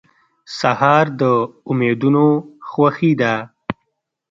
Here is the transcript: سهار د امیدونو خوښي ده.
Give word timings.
سهار 0.59 1.05
د 1.21 1.21
امیدونو 1.69 2.25
خوښي 2.69 3.11
ده. 3.21 3.33